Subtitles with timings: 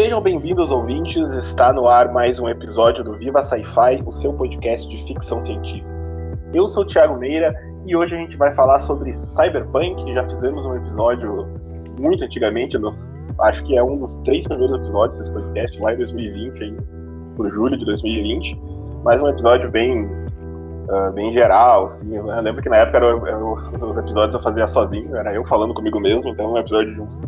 [0.00, 1.28] Sejam bem-vindos, ouvintes.
[1.32, 5.86] Está no ar mais um episódio do Viva Sci-Fi, o seu podcast de ficção científica.
[6.54, 7.54] Eu sou o Thiago Meira
[7.84, 10.14] e hoje a gente vai falar sobre Cyberpunk.
[10.14, 11.46] Já fizemos um episódio
[12.00, 12.78] muito antigamente,
[13.40, 16.76] acho que é um dos três primeiros episódios desse podcast, lá em 2020, aí,
[17.36, 18.58] por julho de 2020.
[19.04, 22.16] Mas um episódio bem, uh, bem geral, assim.
[22.16, 25.74] Eu lembro que na época era, era, os episódios eu fazia sozinho, era eu falando
[25.74, 27.22] comigo mesmo, então um episódio de uns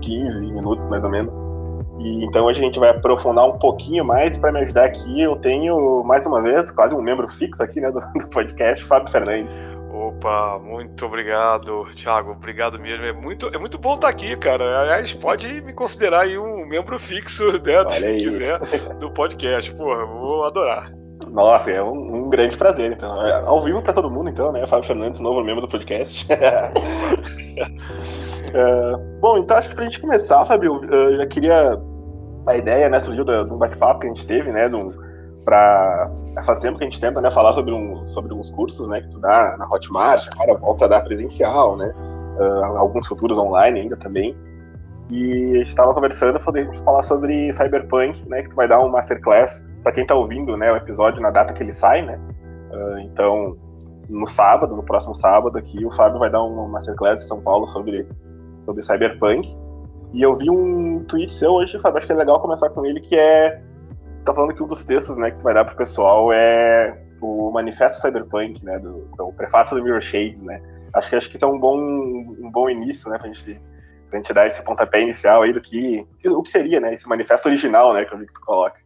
[0.00, 1.53] 15 minutos mais ou menos.
[1.98, 5.20] E então hoje a gente vai aprofundar um pouquinho mais para me ajudar aqui.
[5.20, 9.10] Eu tenho mais uma vez quase um membro fixo aqui né, do, do podcast, Fábio
[9.10, 9.54] Fernandes.
[9.92, 12.32] Opa, muito obrigado, Thiago.
[12.32, 13.04] Obrigado mesmo.
[13.04, 14.80] É muito, é muito bom estar aqui, cara.
[14.80, 18.58] Aliás, pode me considerar aí um membro fixo, né, se quiser,
[18.98, 19.72] do podcast.
[19.74, 20.90] Porra, vou adorar.
[21.30, 23.08] Nossa, é um, um, grande prazer, então.
[23.46, 24.66] Ao vivo para todo mundo, então, né?
[24.66, 26.26] Fábio Fernandes, novo membro do podcast.
[28.54, 31.80] é, bom, então acho que pra gente começar, Fábio, eu já queria.
[32.46, 34.68] A ideia, né, surgiu um bate-papo que a gente teve, né?
[34.68, 34.92] Num,
[35.44, 36.10] pra,
[36.44, 39.08] faz tempo que a gente tenta né, falar sobre, um, sobre uns cursos né, que
[39.08, 41.92] tu dá na Hotmart, agora volta a dar presencial, né?
[42.38, 44.36] Uh, alguns futuros online ainda também.
[45.10, 48.42] E a gente estava conversando, falar sobre Cyberpunk, né?
[48.42, 50.72] Que tu vai dar um masterclass para quem está ouvindo, né?
[50.72, 52.18] O episódio na data que ele sai, né?
[52.72, 53.56] Uh, então,
[54.08, 57.66] no sábado, no próximo sábado aqui, o Fábio vai dar um masterclass em São Paulo
[57.66, 58.06] sobre,
[58.64, 59.56] sobre Cyberpunk.
[60.12, 63.00] E eu vi um tweet seu hoje, Fábio, acho que é legal começar com ele,
[63.00, 63.60] que é
[64.24, 67.50] tá falando que um dos textos, né, que tu vai dar pro pessoal é o
[67.50, 70.62] Manifesto Cyberpunk, né, do, do prefácio do Mirror Shades, né.
[70.94, 73.60] Acho que acho que isso é um bom um bom início, né, pra gente
[74.08, 77.48] pra gente dar esse pontapé inicial aí do que o que seria, né, esse manifesto
[77.48, 78.76] original, né, que eu vi que tu coloca.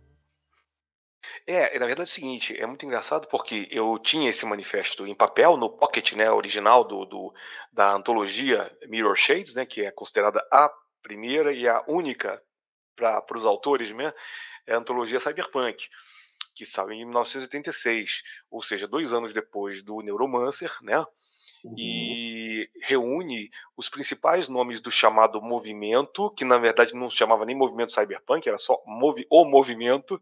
[1.50, 5.14] É, na verdade é o seguinte, é muito engraçado porque eu tinha esse manifesto em
[5.14, 7.32] papel no pocket, né, original do, do
[7.72, 10.70] da antologia Mirror Shades, né, que é considerada a
[11.02, 12.38] primeira e a única
[12.94, 14.12] para os autores, né,
[14.66, 15.88] é a antologia Cyberpunk,
[16.54, 20.98] que saiu em 1986, ou seja, dois anos depois do Neuromancer, né?
[21.64, 21.74] Uhum.
[21.78, 27.56] E reúne os principais nomes do chamado movimento, que na verdade não se chamava nem
[27.56, 30.20] movimento cyberpunk, era só movi o movimento,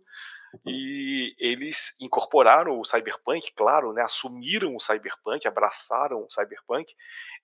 [0.65, 6.95] e eles incorporaram o cyberpunk, claro, né, assumiram o cyberpunk, abraçaram o cyberpunk,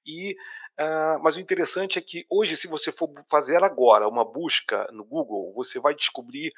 [0.06, 0.32] e
[0.80, 5.04] uh, mas o interessante é que hoje, se você for fazer agora uma busca no
[5.04, 6.52] Google, você vai descobrir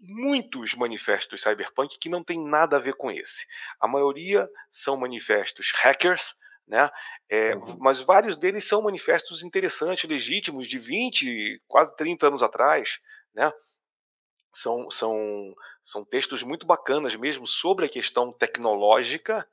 [0.00, 3.46] muitos manifestos cyberpunk que não tem nada a ver com esse.
[3.80, 6.34] A maioria são manifestos hackers,
[6.66, 6.90] né?
[7.28, 7.78] É, uhum.
[7.78, 12.98] Mas vários deles são manifestos interessantes, legítimos, de 20, quase 30 anos atrás,
[13.34, 13.52] né?
[14.56, 19.46] São, são, são textos muito bacanas mesmo sobre a questão tecnológica,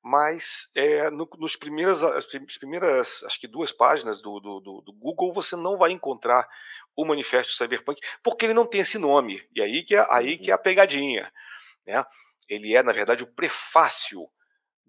[0.00, 5.32] mas é, no, nos primeiras, as primeiras, acho que duas páginas do, do, do, Google
[5.32, 6.48] você não vai encontrar
[6.94, 9.44] o manifesto cyberpunk, porque ele não tem esse nome.
[9.52, 11.32] E aí que é, aí que é a pegadinha.
[11.84, 12.04] Né?
[12.48, 14.28] Ele é, na verdade, o prefácio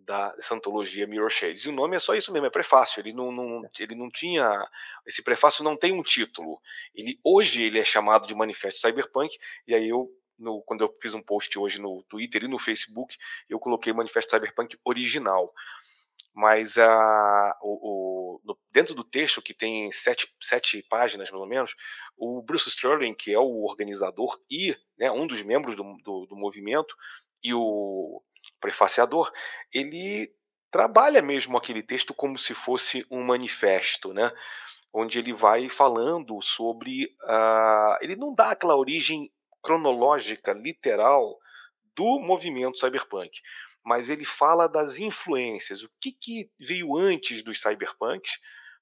[0.07, 1.65] da, dessa antologia Mirror Shades.
[1.65, 3.01] E o nome é só isso mesmo, é prefácio.
[3.01, 4.67] Ele não, não, ele não tinha.
[5.05, 6.59] Esse prefácio não tem um título.
[6.95, 9.37] Ele Hoje ele é chamado de Manifesto Cyberpunk,
[9.67, 10.09] e aí eu.
[10.39, 13.17] No, quando eu fiz um post hoje no Twitter e no Facebook,
[13.49, 15.51] eu coloquei Manifesto Cyberpunk original
[16.31, 21.73] mas a, o, o, no, dentro do texto, que tem sete, sete páginas, pelo menos,
[22.15, 26.35] o Bruce Sterling, que é o organizador e né, um dos membros do, do, do
[26.35, 26.95] movimento,
[27.43, 28.21] e o
[28.59, 29.31] prefaciador,
[29.73, 30.31] ele
[30.71, 34.31] trabalha mesmo aquele texto como se fosse um manifesto, né?
[34.93, 37.05] onde ele vai falando sobre.
[37.23, 39.31] Uh, ele não dá aquela origem
[39.61, 41.37] cronológica, literal,
[41.95, 43.39] do movimento cyberpunk
[43.87, 48.33] mas ele fala das influências, o que, que veio antes dos cyberpunks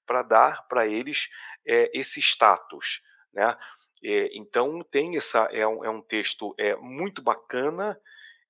[0.03, 1.29] para dar para eles
[1.63, 3.55] é, esse status, né?
[4.03, 7.95] É, então tem essa é um, é um texto é muito bacana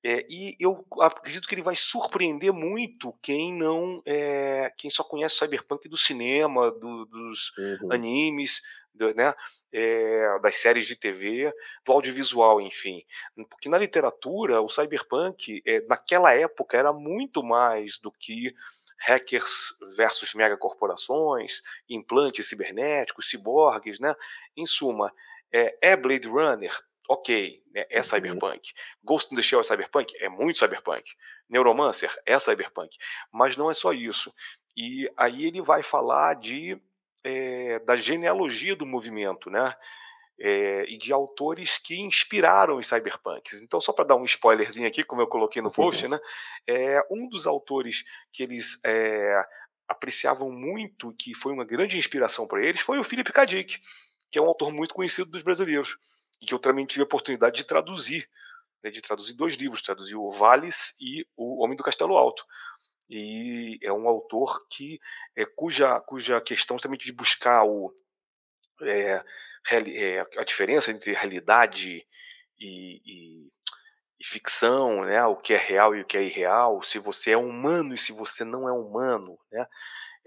[0.08, 5.38] é, e eu acredito que ele vai surpreender muito quem não é, quem só conhece
[5.40, 7.92] cyberpunk do cinema, do, dos uhum.
[7.92, 8.62] animes,
[8.94, 9.34] do, né,
[9.74, 11.52] é, das séries de TV,
[11.84, 13.04] do audiovisual, enfim.
[13.50, 18.54] Porque na literatura, o cyberpunk, é, naquela época, era muito mais do que
[19.00, 24.16] hackers versus megacorporações, implantes cibernéticos, ciborgues, né?
[24.56, 25.12] Em suma,
[25.52, 26.72] é, é Blade Runner,
[27.10, 28.04] ok, né, é uhum.
[28.04, 28.74] cyberpunk.
[29.04, 30.16] Ghost in the Shell é cyberpunk?
[30.20, 31.04] É muito cyberpunk.
[31.50, 32.96] Neuromancer é cyberpunk.
[33.32, 34.34] Mas não é só isso.
[34.76, 36.80] E aí ele vai falar de
[37.24, 39.76] é, da genealogia do movimento, né?
[40.38, 43.62] É, e de autores que inspiraram os cyberpunks.
[43.62, 46.20] Então, só para dar um spoilerzinho aqui, como eu coloquei no post, né?
[46.68, 48.04] É, um dos autores
[48.34, 49.42] que eles é,
[49.88, 53.46] apreciavam muito, que foi uma grande inspiração para eles, foi o Philip K.
[53.46, 53.80] Dick,
[54.30, 55.98] que é um autor muito conhecido dos brasileiros
[56.42, 58.30] e que eu também tive a oportunidade de traduzir,
[58.84, 62.44] né, de traduzir dois livros, traduzir o Vales e o Homem do Castelo Alto.
[63.10, 65.00] E é um autor que
[65.36, 67.94] é, cuja cuja questão também de buscar o
[68.82, 69.24] é,
[69.72, 72.06] é, a diferença entre realidade
[72.60, 73.52] e, e,
[74.20, 75.24] e, ficção, né?
[75.26, 78.12] o que é real e o que é irreal, se você é humano e se
[78.12, 79.38] você não é humano.
[79.52, 79.66] Né?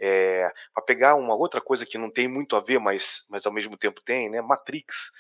[0.01, 3.53] É, para pegar uma outra coisa que não tem muito a ver, mas, mas ao
[3.53, 4.41] mesmo tempo tem, né?
[4.41, 5.11] Matrix.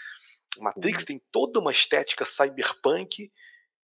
[0.56, 1.06] Matrix uhum.
[1.06, 3.30] tem toda uma estética cyberpunk,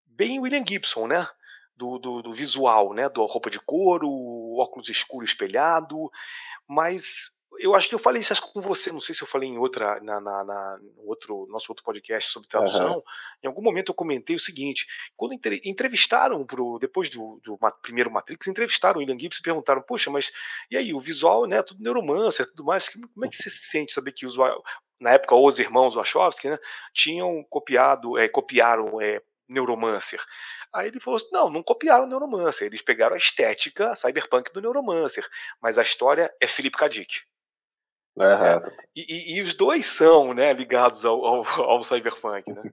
[0.07, 1.29] bem William Gibson, né?
[1.77, 3.09] Do, do, do, visual, né?
[3.09, 4.09] Do roupa de couro,
[4.57, 6.11] óculos escuro espelhado,
[6.69, 9.59] mas eu acho que eu falei isso com você, não sei se eu falei em
[9.59, 12.97] outra, na, na, na outro, nosso outro podcast sobre tradução.
[12.97, 13.03] Uhum.
[13.43, 14.87] Em algum momento eu comentei o seguinte:
[15.17, 15.35] quando
[15.65, 20.33] entrevistaram pro, depois do, do primeiro Matrix, entrevistaram o William Gibson e perguntaram, poxa, mas
[20.71, 21.63] e aí, o visual, né?
[21.63, 22.89] Tudo neuromancer, tudo mais.
[22.89, 24.37] Como é que você se sente saber que os
[25.01, 26.59] na época os irmãos Wachowski, né,
[26.93, 30.21] tinham copiado, é, copiaram é, Neuromancer.
[30.73, 34.61] Aí ele falou assim: não, não copiaram o Neuromancer, eles pegaram a estética cyberpunk do
[34.61, 35.29] Neuromancer,
[35.61, 36.89] mas a história é Philip K.
[36.89, 37.15] Dick.
[38.17, 38.71] Uhum.
[38.95, 42.53] E, e, e, os dois são né, ligados ao, ao, ao cyberpunk.
[42.53, 42.63] Né?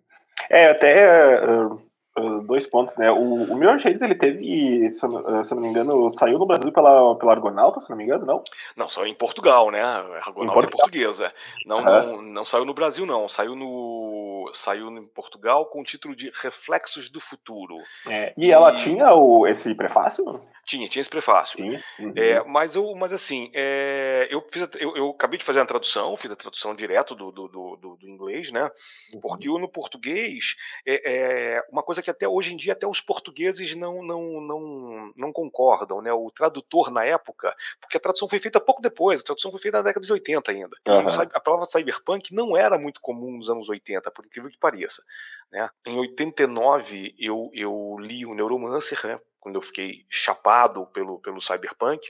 [0.50, 3.12] É, até uh, dois pontos, né?
[3.12, 6.72] O, o Mirror Shades, ele teve, se uh, se não me engano, saiu no Brasil
[6.72, 8.44] pela, pela Argonauta, se não me engano, não?
[8.76, 9.82] Não, saiu em Portugal, né?
[9.82, 11.32] Argonauta em é portuguesa.
[11.66, 11.84] Não, uhum.
[11.84, 13.30] não, não saiu no Brasil, não.
[13.30, 14.11] Saiu no
[14.54, 17.78] saiu em Portugal com o título de Reflexos do Futuro.
[18.08, 20.42] É, e, e, ela tinha o, esse prefácio?
[20.66, 21.58] Tinha, tinha esse prefácio.
[21.58, 21.84] Tinha.
[22.00, 22.14] Uhum.
[22.16, 26.16] É, mas, eu, mas assim, é, eu, fiz, eu, eu, acabei de fazer a tradução,
[26.18, 28.70] fiz a tradução direto do, do, do, do inglês, né?
[29.14, 29.22] Uhum.
[29.22, 30.56] Porque no português
[30.86, 35.14] é, é, uma coisa que até hoje em dia até os portugueses não, não, não,
[35.16, 36.14] não concordam, né?
[36.14, 39.78] O tradutor na época, porque a tradução foi feita pouco depois, a tradução foi feita
[39.78, 40.78] na década de 80 ainda.
[40.88, 41.08] Uhum.
[41.34, 45.04] A palavra cyberpunk não era muito comum nos anos 80, por incrível que pareça.
[45.52, 45.70] Né?
[45.86, 49.20] Em 89 eu, eu li o Neuromancer, né?
[49.40, 52.10] quando eu fiquei chapado pelo, pelo cyberpunk,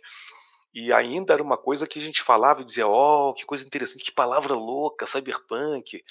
[0.73, 4.05] e ainda era uma coisa que a gente falava e dizia, oh, que coisa interessante,
[4.05, 6.01] que palavra louca, cyberpunk.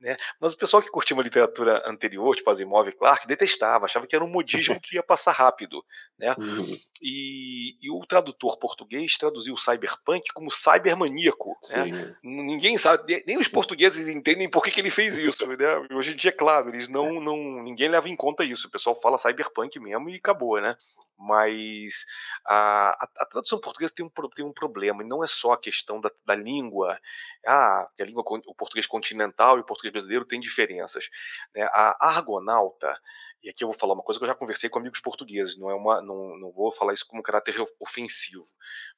[0.00, 0.16] Né?
[0.40, 4.14] Mas o pessoal que curtia uma literatura anterior, tipo Asimov e Clark, detestava, achava que
[4.14, 5.84] era um modismo que ia passar rápido.
[6.18, 6.34] Né?
[6.36, 6.76] Uhum.
[7.00, 11.56] E, e, o tradutor português traduziu o cyberpunk como cybermaníaco.
[11.70, 12.16] Né?
[12.22, 15.46] Ninguém sabe, nem os portugueses entendem por que, que ele fez isso.
[15.46, 15.86] Né?
[15.92, 18.66] Hoje em dia, é claro, eles não, não, ninguém leva em conta isso.
[18.66, 20.76] O pessoal fala cyberpunk mesmo e acabou, né?
[21.18, 22.04] Mas
[22.46, 25.58] a, a, a tradução portuguesa tem um, tem um problema, e não é só a
[25.58, 26.98] questão da, da língua,
[27.46, 31.08] ah, a língua, o português continental e o português brasileiro têm diferenças.
[31.54, 31.62] Né?
[31.72, 32.98] A argonauta,
[33.42, 35.70] e aqui eu vou falar uma coisa que eu já conversei com amigos portugueses, não
[35.70, 38.48] é uma, não, não vou falar isso como caráter ofensivo,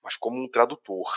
[0.03, 1.13] mas como um tradutor.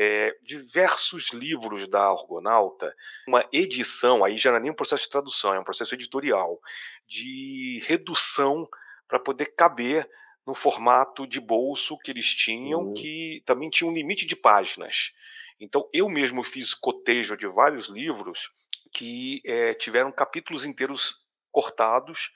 [0.00, 2.94] É, diversos livros da Argonauta,
[3.26, 6.60] uma edição, aí já não é nem um processo de tradução, é um processo editorial,
[7.08, 8.68] de redução
[9.08, 10.08] para poder caber
[10.48, 12.94] no formato de bolso que eles tinham, uhum.
[12.94, 15.12] que também tinha um limite de páginas.
[15.60, 18.50] Então, eu mesmo fiz cotejo de vários livros
[18.90, 21.16] que é, tiveram capítulos inteiros
[21.52, 22.32] cortados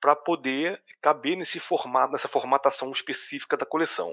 [0.00, 4.12] para poder caber nesse formato, nessa formatação específica da coleção.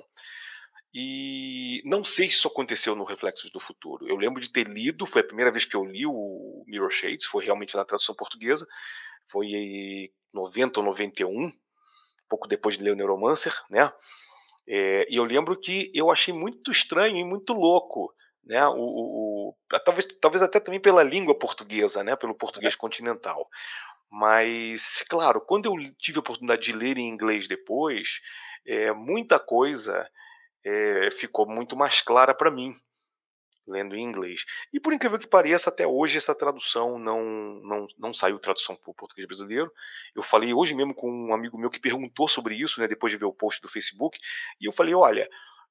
[0.94, 4.08] E não sei se isso aconteceu no Reflexos do Futuro.
[4.08, 7.25] Eu lembro de ter lido, foi a primeira vez que eu li o Mirror Shades,
[7.25, 8.68] foi realmente na tradução portuguesa,
[9.27, 11.51] foi em 90 ou 91,
[12.29, 13.91] pouco depois de ler o Neuromancer, né?
[14.67, 18.13] É, e eu lembro que eu achei muito estranho e muito louco
[18.50, 18.67] né?
[18.67, 19.55] O, o, o,
[19.86, 22.15] talvez, talvez até também pela língua portuguesa, né?
[22.15, 22.77] Pelo português é.
[22.77, 23.48] continental.
[24.12, 28.19] Mas, claro, quando eu tive a oportunidade de ler em inglês depois,
[28.65, 30.09] é, muita coisa
[30.65, 32.74] é, ficou muito mais clara para mim
[33.70, 34.44] lendo em inglês.
[34.74, 37.24] E por incrível que pareça, até hoje essa tradução não,
[37.62, 39.72] não, não saiu tradução para o português brasileiro.
[40.16, 43.18] Eu falei hoje mesmo com um amigo meu que perguntou sobre isso, né, depois de
[43.18, 44.20] ver o post do Facebook,
[44.60, 45.30] e eu falei, olha,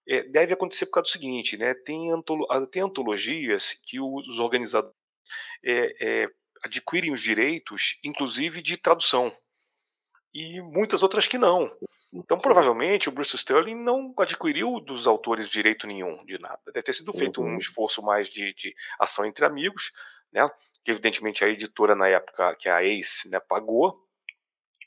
[0.09, 1.75] é, deve acontecer por causa do seguinte, né?
[1.75, 4.97] Tem, antolo, tem antologias que os organizadores
[5.63, 6.29] é, é,
[6.65, 9.31] adquirem os direitos, inclusive de tradução,
[10.39, 11.71] e muitas outras que não.
[12.13, 16.61] Então, provavelmente, o Bruce Sterling não adquiriu dos autores direito nenhum de nada.
[16.67, 17.57] Deve ter sido feito uhum.
[17.57, 19.93] um esforço mais de, de, ação entre amigos,
[20.33, 20.49] né?
[20.85, 24.01] Que evidentemente a editora na época, que é a Ace, né, pagou,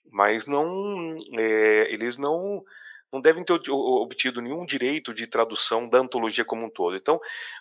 [0.09, 2.63] mas não, é, eles não
[3.11, 6.95] não devem ter obtido nenhum direito de tradução da antologia como um todo.
[6.95, 7.19] Então,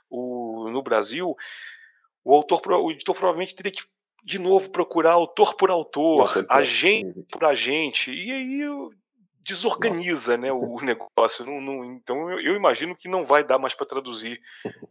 [0.08, 1.36] o, no Brasil,
[2.24, 3.82] o autor, o editor provavelmente teria que
[4.24, 8.90] de novo procurar autor por autor, agente por agente, e aí
[9.42, 11.44] desorganiza né, o negócio.
[11.44, 14.40] Não, não, então eu, eu, imagino que não vai dar mais para traduzir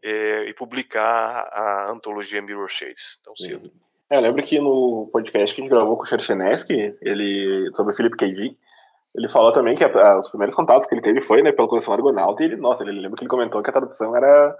[0.03, 3.71] é, e publicar a antologia Mirror Shades tão cedo.
[4.09, 7.93] É, eu lembro que no podcast que a gente gravou com o Cherchenesky, ele sobre
[7.93, 8.25] o Philip K.
[8.33, 8.57] Dick,
[9.15, 11.67] ele falou também que a, a, os primeiros contatos que ele teve foi né, pela
[11.67, 14.55] coleção Argonauta, e ele, nossa, ele lembra que ele comentou que a tradução era.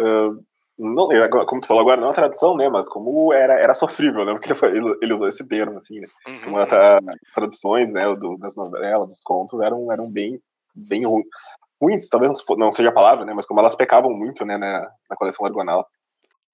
[0.00, 0.42] Uh,
[0.78, 1.08] não,
[1.46, 4.52] como tu falou agora, não a tradução, né, mas como era, era sofrível, né, porque
[4.66, 6.52] ele, ele usou esse termo, assim, né, uhum.
[7.34, 10.40] traduções, né, do, das novelas, dos contos, eram, eram bem,
[10.74, 11.04] bem
[11.80, 15.16] ruins, talvez não seja a palavra, né, mas como elas pecavam muito, né, na, na
[15.16, 15.88] coleção Argonauta.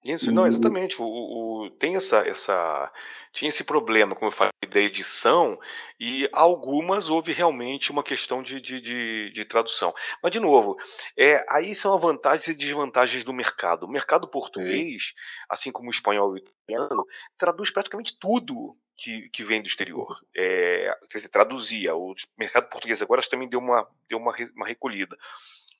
[0.03, 1.01] Isso, não, exatamente.
[1.01, 2.91] O, o, tem essa, essa,
[3.33, 5.59] tinha esse problema, como eu falei, da edição,
[5.99, 9.93] e algumas houve realmente uma questão de, de, de, de tradução.
[10.23, 10.77] Mas, de novo,
[11.17, 13.85] é, aí são as vantagens e desvantagens do mercado.
[13.85, 15.13] O mercado português,
[15.49, 17.05] assim como o espanhol e o italiano,
[17.37, 20.17] traduz praticamente tudo que, que vem do exterior.
[20.35, 21.93] É, quer dizer, traduzia.
[21.93, 25.17] O mercado português agora também deu uma, deu uma, uma recolhida.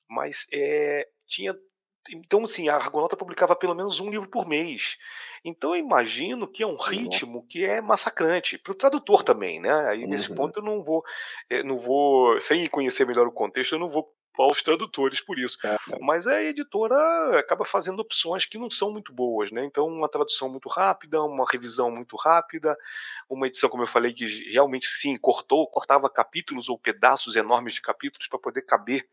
[0.08, 1.54] Mas é, tinha
[2.08, 4.96] então, assim, a Argonauta publicava pelo menos um livro por mês.
[5.44, 8.58] Então, eu imagino que é um ritmo que é massacrante.
[8.58, 9.88] Para o tradutor também, né?
[9.88, 10.36] Aí, nesse uhum.
[10.36, 11.04] ponto, eu não vou,
[11.48, 15.38] eh, não vou, sem conhecer melhor o contexto, eu não vou culpar os tradutores por
[15.38, 15.58] isso.
[15.66, 15.76] É.
[16.00, 19.64] Mas a editora acaba fazendo opções que não são muito boas, né?
[19.64, 22.76] Então, uma tradução muito rápida, uma revisão muito rápida,
[23.28, 27.82] uma edição, como eu falei, que realmente sim, cortou, cortava capítulos ou pedaços enormes de
[27.82, 29.06] capítulos para poder caber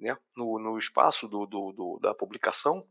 [0.00, 2.86] né, no, no espaço do, do, do, da publicação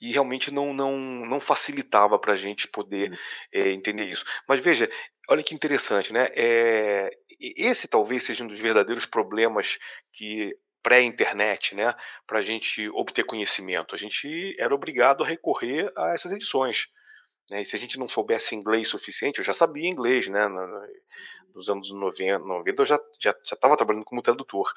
[0.00, 3.18] e realmente não, não, não facilitava para a gente poder
[3.52, 4.24] é, entender isso.
[4.48, 4.90] Mas veja,
[5.28, 6.28] olha que interessante, né?
[6.34, 9.78] É, esse talvez seja um dos verdadeiros problemas
[10.12, 11.94] que pré-internet, né,
[12.26, 13.94] para a gente obter conhecimento.
[13.94, 16.88] A gente era obrigado a recorrer a essas edições.
[17.48, 17.62] Né?
[17.62, 20.48] E se a gente não soubesse inglês suficiente, eu já sabia inglês, né?
[21.54, 24.72] Nos anos 90, 90 eu já já, já trabalhando como tradutor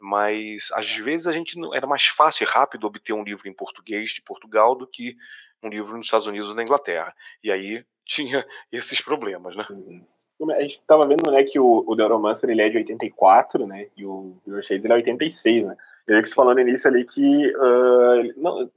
[0.00, 3.52] mas às vezes a gente não, era mais fácil e rápido obter um livro em
[3.52, 5.14] português de Portugal do que
[5.62, 7.14] um livro nos Estados Unidos ou na Inglaterra.
[7.44, 9.66] E aí tinha esses problemas, né?
[9.68, 10.04] Uhum.
[10.52, 13.88] A gente estava vendo, né, que o, o The Romancer ele é de 84, né,
[13.94, 15.76] e o Your Shades ele é 86, né.
[16.08, 18.70] Eu que falando no início ali que uh, não,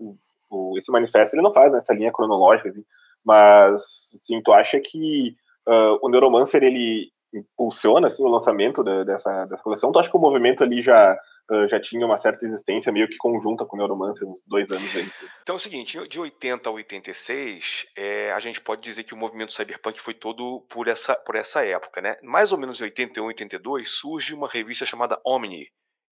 [0.50, 2.84] o, esse manifesto ele não faz nessa linha cronológica, assim,
[3.24, 3.82] mas,
[4.26, 9.64] sim, tu acha que uh, o Neuromancer ele impulsiona assim, o lançamento da, dessa, dessa
[9.64, 9.92] coleção?
[9.92, 11.18] Tu acha que o movimento ali já,
[11.52, 14.96] uh, já tinha uma certa existência meio que conjunta com o Neuromancer uns dois anos
[14.96, 15.10] aí?
[15.42, 19.18] Então é o seguinte, de 80 a 86, é, a gente pode dizer que o
[19.18, 22.18] movimento cyberpunk foi todo por essa, por essa época, né?
[22.22, 25.68] Mais ou menos em 81, 82, surge uma revista chamada Omni,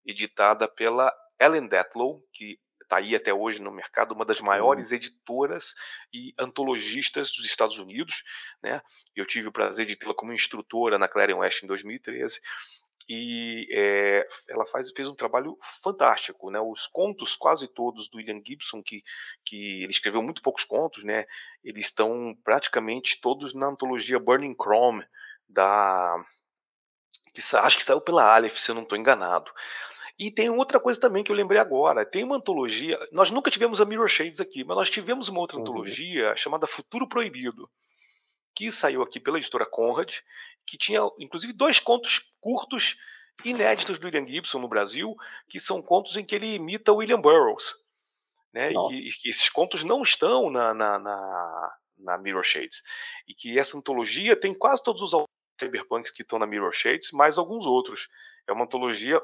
[0.06, 2.58] editada pela Ellen Detlow, que
[2.92, 4.96] está aí até hoje no mercado, uma das maiores uhum.
[4.96, 5.74] editoras
[6.12, 8.22] e antologistas dos Estados Unidos.
[8.62, 8.82] Né?
[9.16, 12.40] Eu tive o prazer de tê-la como instrutora na Clarion West em 2013
[13.08, 16.60] e é, ela faz, fez um trabalho fantástico, né?
[16.60, 19.02] Os contos quase todos do William Gibson, que,
[19.44, 21.26] que ele escreveu muito poucos contos, né?
[21.64, 25.04] Eles estão praticamente todos na antologia Burning Chrome
[25.48, 26.24] da
[27.34, 29.50] que acho que saiu pela Aleph, se eu não estou enganado.
[30.22, 32.06] E tem outra coisa também que eu lembrei agora.
[32.06, 32.96] Tem uma antologia.
[33.10, 35.64] Nós nunca tivemos a Mirror Shades aqui, mas nós tivemos uma outra uhum.
[35.64, 37.68] antologia chamada Futuro Proibido,
[38.54, 40.14] que saiu aqui pela editora Conrad,
[40.64, 42.96] que tinha inclusive dois contos curtos
[43.44, 45.16] inéditos do William Gibson no Brasil,
[45.48, 47.74] que são contos em que ele imita William Burroughs.
[48.54, 48.70] Né?
[48.70, 52.80] E que, e, esses contos não estão na, na, na, na Mirror Shades.
[53.26, 55.24] E que essa antologia tem quase todos os
[55.60, 58.08] cyberpunks que estão na Mirror Shades, mais alguns outros.
[58.46, 59.20] É uma antologia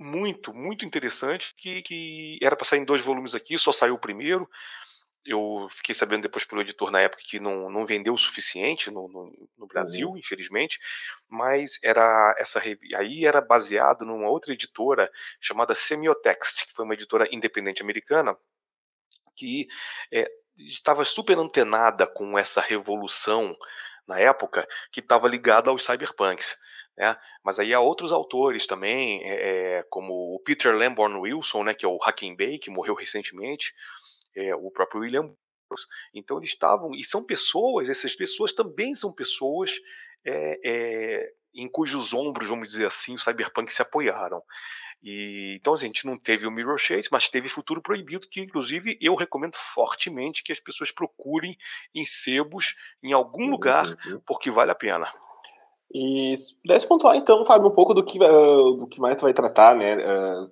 [0.00, 4.00] muito, muito interessante, que, que era para sair em dois volumes aqui, só saiu o
[4.00, 4.48] primeiro.
[5.26, 9.06] Eu fiquei sabendo depois pelo editor na época que não, não vendeu o suficiente no,
[9.08, 10.16] no, no Brasil, uhum.
[10.16, 10.78] infelizmente,
[11.28, 12.58] mas era essa
[12.96, 18.34] aí era baseado numa outra editora chamada Semiotext, que foi uma editora independente americana
[19.36, 19.68] que
[20.10, 23.54] é, estava super antenada com essa revolução
[24.06, 26.56] na época que estava ligada aos cyberpunks.
[27.00, 27.16] Né?
[27.42, 31.88] Mas aí há outros autores também, é, como o Peter Lamborn Wilson, né, que é
[31.88, 33.72] o Hacking Bay, que morreu recentemente,
[34.36, 35.34] é, o próprio William
[36.12, 39.70] então eles estavam, e são pessoas, essas pessoas também são pessoas
[40.26, 44.42] é, é, em cujos ombros, vamos dizer assim, o Cyberpunk se apoiaram.
[45.00, 48.40] E, então assim, a gente não teve o Mirror Shades, mas teve Futuro Proibido, que
[48.40, 51.56] inclusive eu recomendo fortemente que as pessoas procurem
[51.94, 54.20] em sebos, em algum uhum, lugar, uhum.
[54.26, 55.10] porque vale a pena.
[55.92, 59.22] E se pudesse pontuar, então, Fábio, um pouco do que, uh, do que mais tu
[59.22, 60.50] vai tratar, né, uh,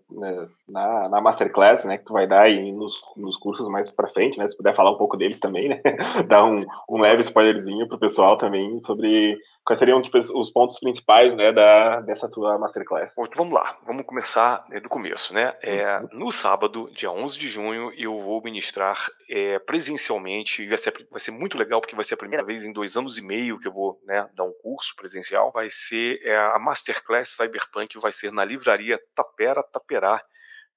[0.68, 4.37] na, na Masterclass, né, que tu vai dar aí nos, nos cursos mais para frente,
[4.37, 5.80] né, se puder falar um pouco deles também, né,
[6.26, 11.37] dar um, um leve spoilerzinho pro pessoal também sobre quais seriam tipo, os pontos principais
[11.37, 13.12] né, da, dessa tua masterclass?
[13.12, 15.34] Então, vamos lá, vamos começar né, do começo.
[15.34, 15.54] Né?
[15.60, 16.08] É, uhum.
[16.10, 21.20] no sábado, dia 11 de junho, eu vou ministrar é, presencialmente, e vai ser, vai
[21.20, 23.68] ser muito legal, porque vai ser a primeira vez em dois anos e meio que
[23.68, 25.52] eu vou né, dar um curso presencial.
[25.52, 30.25] Vai ser é, a masterclass Cyberpunk, vai ser na livraria Tapera Taperá,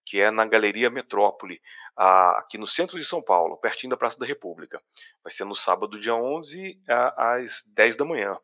[0.05, 1.62] que é na Galeria Metrópole,
[1.95, 4.81] aqui no centro de São Paulo, pertinho da Praça da República.
[5.24, 6.77] Vai ser no sábado, dia 11,
[7.15, 8.36] às 10 da manhã.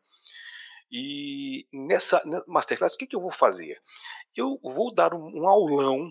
[0.90, 3.80] E nessa masterclass, o que, que eu vou fazer?
[4.34, 6.10] Eu vou dar um, um aulão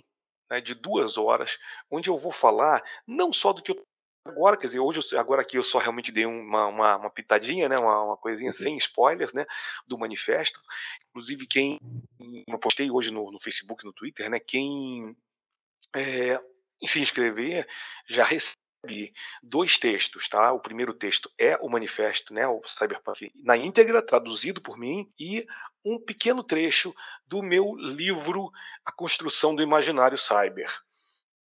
[0.49, 1.57] né, de duas horas,
[1.89, 3.87] onde eu vou falar não só do que eu
[4.27, 7.77] agora, quer dizer, hoje agora aqui eu só realmente dei uma, uma, uma pitadinha, né,
[7.77, 8.53] uma, uma, coisinha uhum.
[8.53, 9.45] sem spoilers, né,
[9.87, 10.59] do manifesto.
[11.09, 11.79] Inclusive quem
[12.47, 15.15] eu postei hoje no, no Facebook, no Twitter, né, quem
[15.95, 16.39] é,
[16.85, 17.67] se inscrever
[18.07, 18.57] já recebe
[19.41, 20.51] dois textos, tá?
[20.51, 25.45] O primeiro texto é o manifesto, né, o Cyberpunk na íntegra, traduzido por mim, e
[25.85, 26.93] um pequeno trecho
[27.25, 28.51] do meu livro
[28.85, 30.71] A Construção do Imaginário Cyber,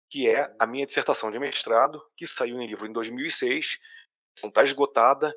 [0.09, 3.77] que é a minha dissertação de mestrado, que saiu em livro em 2006,
[4.37, 5.33] está esgotada,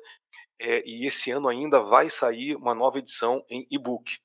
[0.59, 4.17] é, e esse ano ainda vai sair uma nova edição em e-book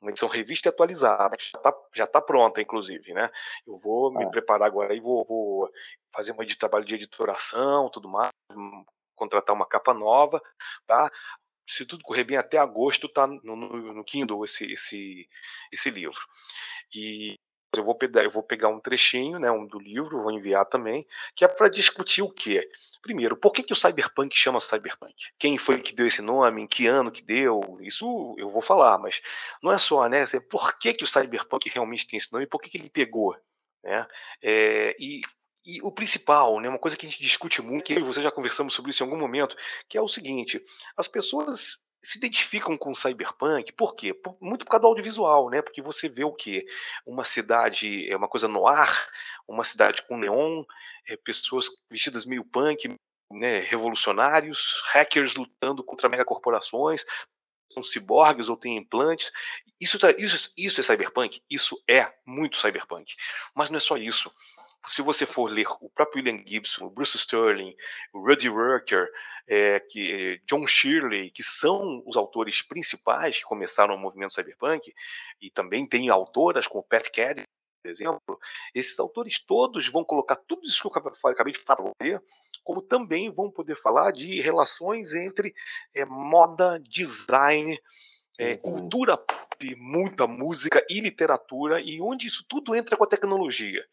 [0.00, 3.30] uma edição revista e atualizada, já está já tá pronta, inclusive, né?
[3.66, 4.30] Eu vou me ah.
[4.30, 5.70] preparar agora e vou, vou,
[6.12, 10.40] fazer um trabalho de editoração, tudo mais, hum, contratar uma capa nova,
[10.86, 11.10] tá?
[11.68, 15.28] Se tudo correr bem, até agosto tá no, no, no Kindle esse, esse,
[15.70, 16.20] esse livro.
[16.92, 17.38] E
[17.76, 21.06] eu vou, pegar, eu vou pegar um trechinho né, um do livro, vou enviar também,
[21.34, 22.68] que é para discutir o quê?
[23.00, 25.14] Primeiro, por que, que o cyberpunk chama cyberpunk?
[25.38, 26.62] Quem foi que deu esse nome?
[26.62, 27.78] Em que ano que deu?
[27.80, 29.22] Isso eu vou falar, mas
[29.62, 30.24] não é só, né?
[30.34, 32.46] É por que, que o cyberpunk realmente tem esse nome?
[32.46, 33.36] Por que, que ele pegou?
[33.84, 34.06] Né?
[34.42, 35.22] É, e
[35.64, 38.22] e o principal, né, uma coisa que a gente discute muito, que eu e você
[38.22, 39.54] já conversamos sobre isso em algum momento,
[39.88, 40.62] que é o seguinte:
[40.96, 44.14] as pessoas se identificam com o cyberpunk, por quê?
[44.14, 45.60] Por, muito por causa do audiovisual, né?
[45.62, 46.66] Porque você vê o quê?
[47.06, 49.08] Uma cidade, é uma coisa no ar,
[49.46, 50.64] uma cidade com neon,
[51.06, 52.96] é, pessoas vestidas meio punk,
[53.32, 57.04] né, revolucionários, hackers lutando contra megacorporações,
[57.72, 59.30] são ciborgues ou têm implantes.
[59.80, 61.40] Isso, tá, isso, isso é cyberpunk?
[61.48, 63.14] Isso é muito cyberpunk.
[63.54, 64.32] Mas não é só isso
[64.88, 67.74] se você for ler o próprio William Gibson, o Bruce Sterling,
[68.12, 69.08] o Rudy Rucker,
[69.46, 74.92] é, que, é, John Shirley, que são os autores principais que começaram o movimento cyberpunk,
[75.40, 77.42] e também tem autoras como Pat Caddy,
[77.82, 78.38] por exemplo,
[78.74, 82.22] esses autores todos vão colocar tudo isso que eu acabei de falar para
[82.62, 85.54] como também vão poder falar de relações entre
[85.94, 87.80] é, moda, design,
[88.38, 89.16] é, cultura
[89.76, 93.84] muita música e literatura, e onde isso tudo entra com a tecnologia.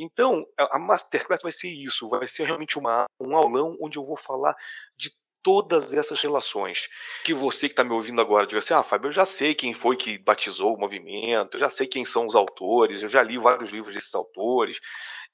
[0.00, 4.16] Então, a Masterclass vai ser isso, vai ser realmente uma, um aulão onde eu vou
[4.16, 4.56] falar
[4.96, 5.10] de
[5.42, 6.88] todas essas relações.
[7.24, 9.74] Que você que está me ouvindo agora diga assim: ah, Fábio, eu já sei quem
[9.74, 13.38] foi que batizou o movimento, eu já sei quem são os autores, eu já li
[13.38, 14.78] vários livros desses autores.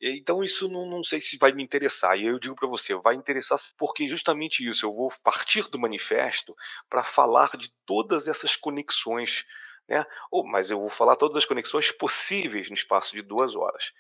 [0.01, 2.19] Então, isso não, não sei se vai me interessar.
[2.19, 6.55] E eu digo para você: vai interessar porque justamente isso, eu vou partir do manifesto
[6.89, 9.45] para falar de todas essas conexões.
[9.89, 10.05] Né?
[10.33, 13.93] Oh, mas eu vou falar todas as conexões possíveis no espaço de duas horas.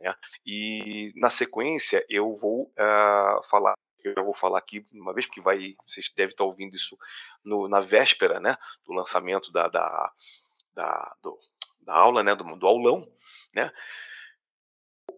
[0.00, 0.14] Né?
[0.46, 5.74] E na sequência eu vou uh, falar, eu vou falar aqui uma vez porque vai,
[5.86, 6.96] vocês devem estar ouvindo isso
[7.44, 10.12] no, na véspera, né, do lançamento da, da,
[10.74, 11.38] da, do,
[11.80, 13.10] da aula, né, do, do aulão,
[13.54, 13.72] né,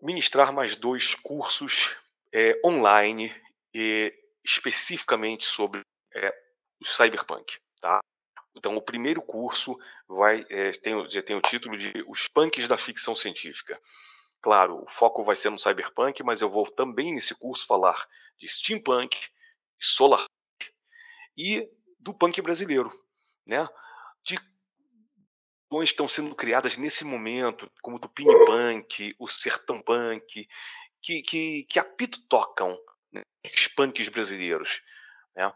[0.03, 1.97] ministrar mais dois cursos
[2.33, 3.35] é, online
[3.75, 4.13] e
[4.45, 5.81] especificamente sobre
[6.15, 6.33] é,
[6.81, 8.01] o cyberpunk, tá?
[8.55, 12.79] Então, o primeiro curso vai é, tem, já tem o título de Os Punks da
[12.79, 13.79] Ficção Científica.
[14.47, 18.07] Claro, o foco vai ser no cyberpunk, mas eu vou também nesse curso falar
[18.39, 19.29] de steampunk,
[19.77, 20.25] solar
[21.37, 22.89] e do punk brasileiro,
[23.45, 23.69] né?
[24.23, 30.49] De que estão sendo criadas nesse momento, como o Tupini Punk, o Sertão Punk,
[31.03, 32.79] que, que, que apito tocam
[33.11, 34.81] né, esses punks brasileiros.
[35.35, 35.53] Né?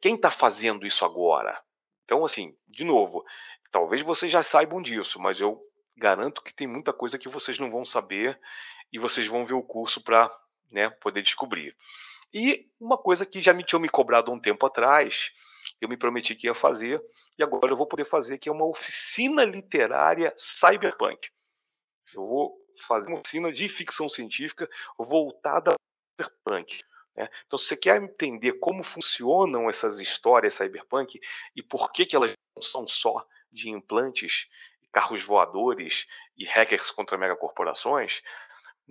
[0.00, 1.62] Quem está fazendo isso agora?
[2.06, 3.22] Então, assim, de novo,
[3.70, 5.62] talvez vocês já saibam disso, mas eu
[5.96, 8.38] garanto que tem muita coisa que vocês não vão saber
[8.92, 10.30] e vocês vão ver o curso para
[10.70, 11.76] né, poder descobrir.
[12.32, 15.32] E uma coisa que já me tinham me cobrado um tempo atrás,
[15.80, 17.02] eu me prometi que ia fazer,
[17.38, 21.28] e agora eu vou poder fazer, que é uma oficina literária cyberpunk.
[22.14, 25.74] Eu vou fazer uma oficina de ficção científica voltada
[26.16, 26.80] para cyberpunk.
[27.16, 27.28] Né?
[27.46, 31.20] Então, se você quer entender como funcionam essas histórias cyberpunk
[31.56, 34.48] e por que, que elas não são só de implantes
[34.92, 38.22] carros voadores e hackers contra megacorporações,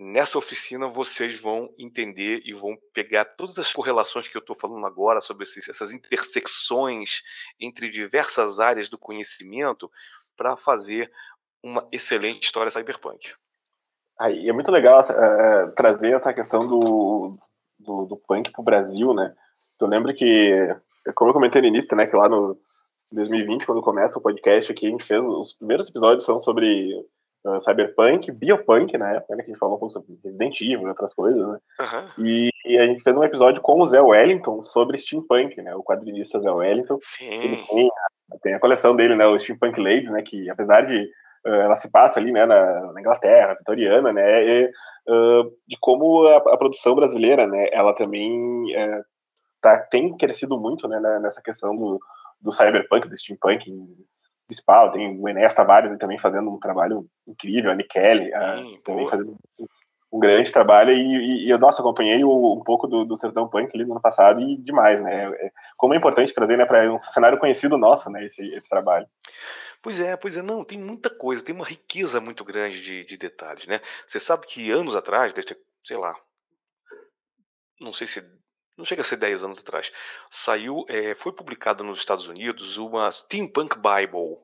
[0.02, 4.86] Nessa oficina vocês vão entender e vão pegar todas as correlações que eu estou falando
[4.86, 7.20] agora sobre esses, essas intersecções
[7.60, 9.90] entre diversas áreas do conhecimento
[10.38, 11.12] para fazer
[11.62, 13.30] uma excelente história cyberpunk.
[14.18, 17.36] Aí é muito legal é, trazer essa questão do,
[17.78, 19.34] do, do punk para o Brasil, né?
[19.78, 20.50] Eu lembro que,
[21.14, 22.58] como eu comentei no início, né, que lá no
[23.12, 26.94] 2020, quando começa o podcast aqui, a gente fez os primeiros episódios são sobre
[27.44, 30.82] uh, cyberpunk, biopunk, na época, né, que a gente falou um pouco sobre Resident Evil
[30.82, 31.58] e outras coisas, né?
[31.80, 32.26] Uhum.
[32.26, 35.74] E, e, a gente fez um episódio com o Zé Wellington sobre steampunk, né?
[35.74, 36.98] O quadrinista Zé Wellington.
[37.00, 37.30] Sim.
[37.30, 37.90] Ele tem,
[38.42, 39.26] tem a coleção dele, né?
[39.26, 40.22] O Steampunk Ladies, né?
[40.22, 41.02] Que apesar de
[41.46, 42.46] uh, ela se passa ali, né?
[42.46, 44.44] Na, na Inglaterra, vitoriana, né?
[44.44, 44.70] E,
[45.08, 47.68] uh, de como a, a, produção brasileira, né?
[47.72, 48.66] Ela também
[49.60, 51.00] tá, tem crescido muito, né?
[51.20, 51.98] Nessa questão do,
[52.40, 53.70] do cyberpunk, do steampunk
[54.50, 58.30] principal, tem o Enéas Tavares também fazendo um trabalho incrível, a Nikele
[58.84, 59.36] também fazendo
[60.12, 63.70] um, grande trabalho, e, e, eu, nossa, acompanhei o, um pouco do, do Sertão Punk
[63.72, 66.98] ali no ano passado, e demais, né, é, como é importante trazer, né, para um
[66.98, 69.06] cenário conhecido nosso, né, esse, esse trabalho.
[69.80, 73.16] Pois é, pois é, não, tem muita coisa, tem uma riqueza muito grande de, de
[73.16, 75.32] detalhes, né, você sabe que anos atrás,
[75.84, 76.16] sei lá,
[77.80, 78.20] não sei se
[78.80, 79.92] não chega a ser 10 anos atrás,
[80.30, 84.38] saiu, é, foi publicado nos Estados Unidos uma Steampunk Bible,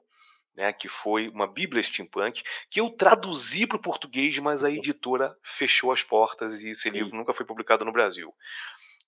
[0.55, 5.37] né, que foi uma Bíblia steampunk, que eu traduzi para o português, mas a editora
[5.59, 8.35] fechou as portas e esse livro nunca foi publicado no Brasil.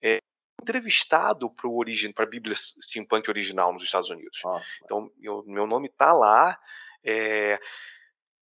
[0.02, 0.18] É,
[0.62, 4.40] entrevistado para a Bíblia steampunk original nos Estados Unidos.
[4.44, 6.58] Ah, então, eu, meu nome está lá.
[7.04, 7.58] É,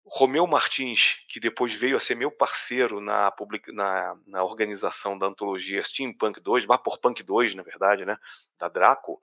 [0.09, 3.33] Romeu Martins, que depois veio a ser meu parceiro na,
[3.73, 8.16] na, na organização da antologia Steampunk 2, Vaporpunk 2, na verdade, né,
[8.57, 9.21] da Draco,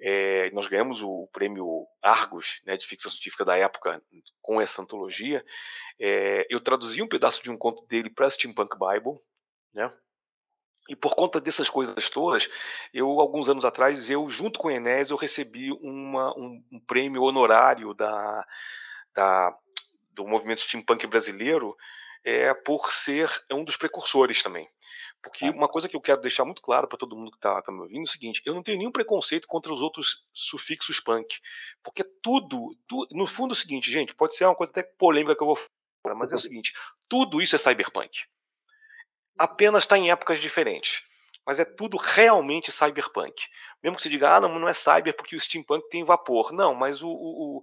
[0.00, 4.02] é, nós ganhamos o, prêmio Argos né, de ficção científica da época
[4.40, 5.44] com essa antologia.
[5.98, 9.20] É, eu traduzi um pedaço de um conto dele para a Steampunk Bible,
[9.72, 9.92] né?
[10.88, 12.50] E por conta dessas coisas todas,
[12.92, 17.22] eu alguns anos atrás, eu junto com o Enéas, eu recebi uma, um, um prêmio
[17.22, 18.44] honorário da,
[19.14, 19.56] da
[20.12, 21.76] do movimento steampunk brasileiro
[22.24, 24.68] é por ser um dos precursores também.
[25.22, 27.70] Porque uma coisa que eu quero deixar muito claro para todo mundo que está tá
[27.70, 31.40] me ouvindo é o seguinte: eu não tenho nenhum preconceito contra os outros sufixos punk.
[31.82, 32.76] Porque tudo,
[33.12, 35.58] no fundo é o seguinte, gente, pode ser uma coisa até polêmica que eu vou
[36.02, 36.72] falar, mas é o seguinte:
[37.08, 38.24] tudo isso é cyberpunk.
[39.38, 41.02] Apenas está em épocas diferentes.
[41.44, 43.34] Mas é tudo realmente cyberpunk.
[43.82, 46.52] Mesmo que você diga, ah, não, não é cyber porque o steampunk tem vapor.
[46.52, 47.62] Não, mas o, o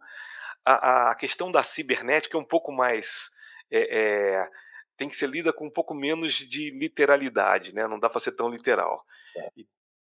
[0.66, 3.30] a, a questão da cibernética é um pouco mais.
[3.72, 4.50] É, é,
[4.98, 7.88] tem que ser lida com um pouco menos de literalidade, né?
[7.88, 9.06] não dá para ser tão literal.
[9.36, 9.52] É.
[9.56, 9.68] E,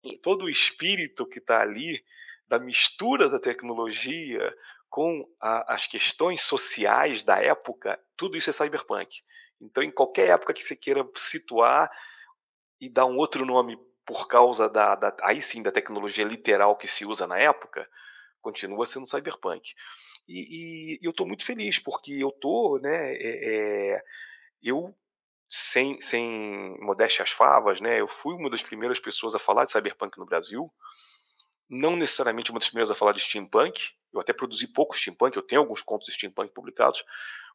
[0.03, 2.03] e todo o espírito que está ali,
[2.47, 4.55] da mistura da tecnologia
[4.89, 9.23] com a, as questões sociais da época, tudo isso é cyberpunk.
[9.59, 11.89] Então, em qualquer época que você queira situar
[12.79, 16.87] e dar um outro nome por causa da, da aí sim da tecnologia literal que
[16.87, 17.89] se usa na época,
[18.45, 19.73] continua sendo cyberpunk.
[20.27, 24.03] E, e eu estou muito feliz, porque eu estou, né, é, é,
[24.61, 24.95] eu,
[25.49, 29.71] sem, sem modéstia às favas, né, eu fui uma das primeiras pessoas a falar de
[29.71, 30.71] cyberpunk no Brasil,
[31.69, 33.79] não necessariamente uma das primeiras a falar de steampunk,
[34.13, 37.03] eu até produzi pouco steampunk, eu tenho alguns contos steampunk publicados,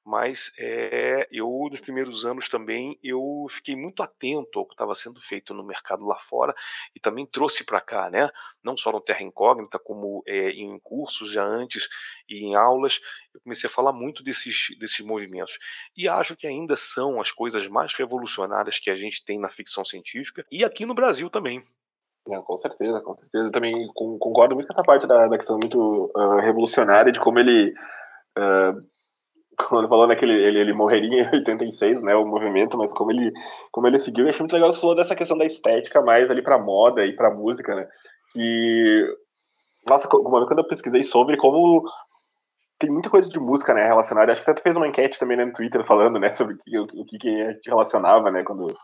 [0.05, 5.20] mas é, eu nos primeiros anos também eu fiquei muito atento ao que estava sendo
[5.20, 6.55] feito no mercado lá fora
[6.94, 8.31] e também trouxe para cá, né?
[8.62, 11.87] Não só no Terra Incógnita, como é, em cursos já antes
[12.29, 13.01] e em aulas,
[13.35, 15.59] eu comecei a falar muito desses, desses movimentos
[15.96, 19.85] e acho que ainda são as coisas mais revolucionárias que a gente tem na ficção
[19.85, 21.62] científica e aqui no Brasil também.
[22.26, 23.46] Não, com certeza, com certeza.
[23.46, 27.38] Eu também concordo muito com essa parte da, da questão muito uh, revolucionária de como
[27.38, 27.72] ele
[28.38, 28.90] uh,
[29.68, 33.33] quando falou né, que ele, ele, morreria em 86, né, o movimento, mas como ele,
[33.70, 36.30] como ele seguiu, eu achei muito legal que você falou dessa questão da estética mais
[36.30, 37.87] ali pra moda e pra música, né,
[38.35, 39.04] e,
[39.87, 41.85] nossa, quando eu pesquisei sobre como
[42.78, 45.44] tem muita coisa de música, né, relacionada, acho que você fez uma enquete também né,
[45.44, 48.74] no Twitter falando, né, sobre o que, o que, que relacionava, né, quando,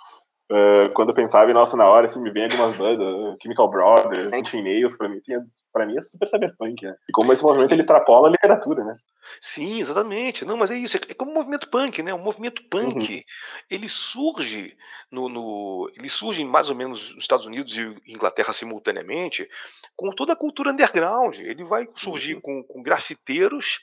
[0.50, 4.62] uh, quando eu pensava, nossa, na hora, assim, me vem algumas bandas, Chemical Brothers, Nine
[4.62, 5.40] Nails, pra mim, tinha,
[5.72, 8.96] pra mim é super cyberpunk, né, e como esse movimento ele extrapola a literatura, né.
[9.40, 10.44] Sim, exatamente.
[10.44, 12.68] Não, mas é isso, é é como o movimento punk, né, o movimento Uhum.
[12.92, 13.24] punk,
[13.68, 14.76] ele surge
[15.10, 19.48] no no ele surge mais ou menos nos Estados Unidos e Inglaterra simultaneamente,
[19.96, 21.38] com toda a cultura underground.
[21.40, 22.40] Ele vai surgir Uhum.
[22.40, 23.80] com com grafiteiros,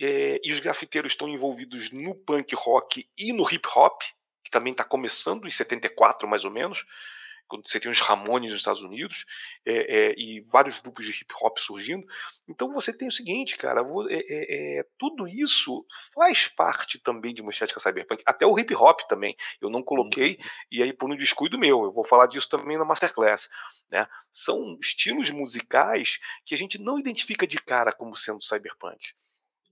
[0.00, 4.02] eh, e os grafiteiros estão envolvidos no punk rock e no hip hop,
[4.54, 6.86] também está começando em 74 mais ou menos.
[7.48, 9.26] quando você tem os Ramones nos Estados Unidos
[9.66, 12.06] é, é, e vários grupos de hip hop surgindo.
[12.48, 17.42] Então você tem o seguinte, cara, é, é, é, tudo isso faz parte também de
[17.42, 19.36] uma estética cyberpunk, até o hip hop também.
[19.60, 20.44] Eu não coloquei, uhum.
[20.70, 23.50] e aí por um descuido meu, eu vou falar disso também na Masterclass.
[23.90, 24.06] Né?
[24.32, 29.00] São estilos musicais que a gente não identifica de cara como sendo cyberpunk.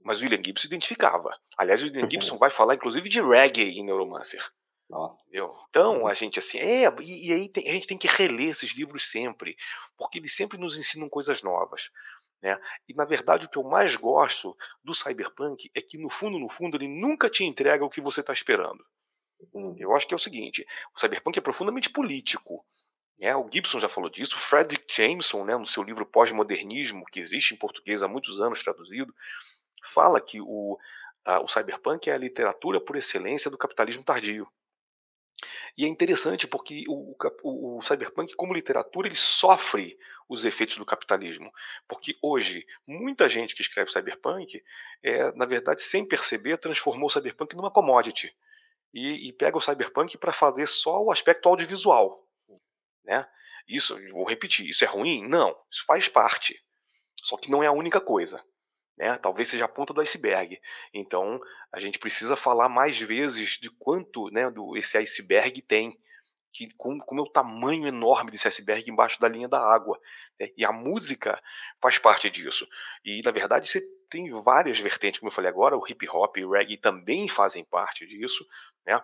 [0.04, 1.36] Mas o William Gibson identificava.
[1.56, 4.44] Aliás, o William Gibson vai falar, inclusive, de reggae em Neuromancer.
[4.92, 5.16] Nossa.
[5.22, 5.56] Entendeu?
[5.70, 8.72] Então, a gente assim, é, e, e aí tem, a gente tem que reler esses
[8.72, 9.56] livros sempre,
[9.96, 11.88] porque eles sempre nos ensinam coisas novas.
[12.42, 12.60] Né?
[12.86, 16.50] E na verdade o que eu mais gosto do cyberpunk é que no fundo, no
[16.50, 18.84] fundo, ele nunca te entrega o que você está esperando.
[19.54, 19.74] Hum.
[19.78, 22.62] Eu acho que é o seguinte: o cyberpunk é profundamente político.
[23.18, 23.34] Né?
[23.34, 27.56] O Gibson já falou disso, Frederick Jameson, né, no seu livro Pós-Modernismo, que existe em
[27.56, 29.14] português há muitos anos traduzido,
[29.94, 30.78] fala que o,
[31.24, 34.46] a, o cyberpunk é a literatura por excelência do capitalismo tardio.
[35.76, 40.86] E é interessante porque o, o, o, cyberpunk, como literatura, ele sofre os efeitos do
[40.86, 41.52] capitalismo.
[41.88, 44.62] Porque hoje, muita gente que escreve cyberpunk,
[45.02, 48.34] é, na verdade, sem perceber, transformou o cyberpunk numa commodity.
[48.94, 52.26] E, e pega o cyberpunk para fazer só o aspecto audiovisual.
[53.04, 53.26] Né?
[53.66, 55.26] Isso, vou repetir, isso é ruim?
[55.28, 56.62] Não, isso faz parte.
[57.22, 58.42] Só que não é a única coisa.
[58.96, 59.16] Né?
[59.18, 60.60] Talvez seja a ponta do iceberg.
[60.92, 61.40] Então,
[61.72, 65.98] a gente precisa falar mais vezes de quanto né, do, esse iceberg tem,
[66.52, 69.98] que, com, como é o tamanho enorme desse iceberg embaixo da linha da água.
[70.38, 70.50] Né?
[70.56, 71.42] E a música
[71.80, 72.68] faz parte disso.
[73.04, 76.44] E, na verdade, você tem várias vertentes, como eu falei agora, o hip hop e
[76.44, 78.46] o reggae também fazem parte disso.
[78.86, 79.00] Né?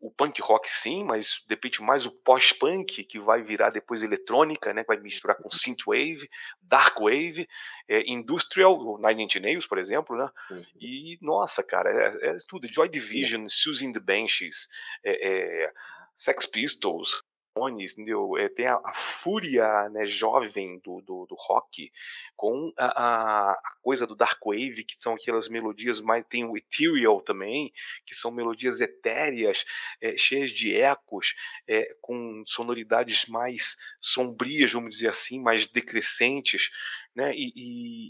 [0.00, 4.72] o punk rock sim, mas de repente mais o pós-punk que vai virar depois eletrônica,
[4.72, 6.28] né, que vai misturar com synthwave,
[6.62, 7.46] darkwave,
[7.86, 10.30] é, industrial, o Nine Inch Nails, por exemplo, né?
[10.50, 10.64] Uhum.
[10.80, 12.72] E nossa, cara, é, é, tudo.
[12.72, 14.68] Joy Division, Susan the Benches,
[15.04, 15.72] é, é
[16.16, 17.22] Sex Pistols,
[17.56, 18.36] entendeu?
[18.36, 21.92] É, tem a, a, fúria né, jovem do, do, do rock
[22.36, 27.20] com a, a, coisa do dark wave, que são aquelas melodias mais tem o ethereal
[27.20, 27.72] também,
[28.06, 29.64] que são melodias etéreas,
[30.00, 31.34] é, cheias de ecos,
[31.68, 36.70] é, com sonoridades mais sombrias, vamos dizer assim, mais decrescentes,
[37.14, 37.32] né?
[37.34, 37.52] E,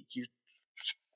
[0.01, 0.23] e que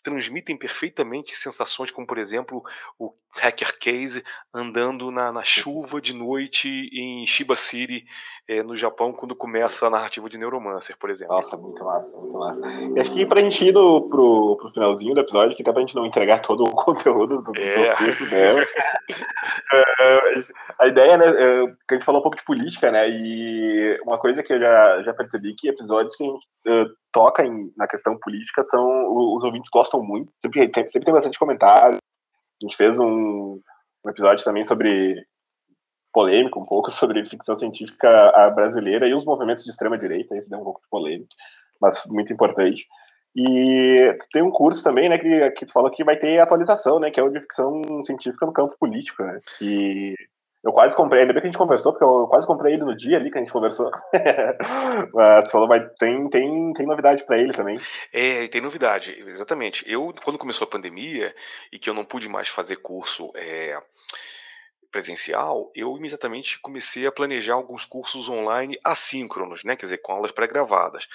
[0.04, 2.62] transmitem perfeitamente sensações como, por exemplo,
[2.98, 8.04] o Hacker Case andando na, na chuva de noite em Shiba City,
[8.48, 11.34] é, no Japão, quando começa a narrativa de Neuromancer, por exemplo.
[11.34, 12.60] Nossa, muito massa, muito massa.
[12.94, 15.80] E acho que pra gente ir no, pro, pro finalzinho do episódio, que até pra
[15.80, 17.70] gente não entregar todo o conteúdo do, é.
[17.70, 18.60] dos cursos dela,
[19.72, 20.40] é,
[20.78, 24.18] a ideia, né, é, que a gente falou um pouco de política, né, e uma
[24.18, 27.88] coisa que eu já, já percebi que episódios que a gente uh, toca em, na
[27.88, 28.84] questão política são,
[29.34, 31.98] os ouvintes gostam muito, sempre sempre tem bastante comentário,
[32.62, 33.60] a gente fez um,
[34.04, 35.24] um episódio também sobre
[36.12, 40.60] polêmico um pouco sobre ficção científica brasileira e os movimentos de extrema direita, esse deu
[40.60, 41.28] um pouco de polêmico,
[41.80, 42.86] mas muito importante.
[43.36, 47.10] E tem um curso também, né, que, que tu falou que vai ter atualização, né,
[47.10, 50.14] que é o de ficção científica no campo político, né, que
[50.64, 52.96] eu quase comprei, ainda bem que a gente conversou, porque eu quase comprei ele no
[52.96, 53.90] dia ali que a gente conversou.
[55.12, 57.78] Mas falou, vai, tem, tem, tem novidade para ele também.
[58.10, 59.84] É, tem novidade, exatamente.
[59.86, 61.34] Eu, quando começou a pandemia
[61.70, 63.78] e que eu não pude mais fazer curso é,
[64.90, 69.76] presencial, eu imediatamente comecei a planejar alguns cursos online assíncronos, né?
[69.76, 71.06] Quer dizer, com aulas pré-gravadas.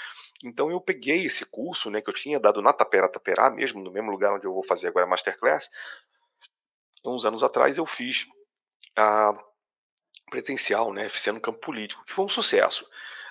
[0.44, 3.92] Então eu peguei esse curso, né, que eu tinha dado na Tapera Taperá mesmo, no
[3.92, 5.72] mesmo lugar onde eu vou fazer agora a Masterclass.
[7.04, 8.28] Uns anos atrás eu fiz
[9.00, 9.34] a
[10.30, 12.86] presencial, né, FC no campo político, que foi um sucesso.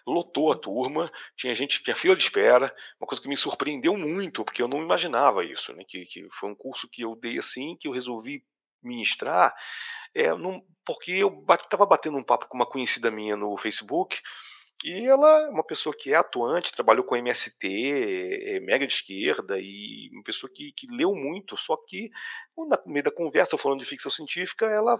[0.07, 4.44] Lotou a turma, tinha gente, tinha fila de espera, uma coisa que me surpreendeu muito,
[4.44, 7.76] porque eu não imaginava isso, né, que, que foi um curso que eu dei assim,
[7.78, 8.42] que eu resolvi
[8.83, 9.54] ministrar,
[10.14, 14.20] é, num, porque eu estava batendo um papo com uma conhecida minha no Facebook,
[14.85, 17.66] e ela é uma pessoa que é atuante, trabalhou com MST,
[18.46, 22.11] é mega de esquerda, e uma pessoa que, que leu muito, só que
[22.57, 24.96] no meio da conversa, falando de ficção científica, ela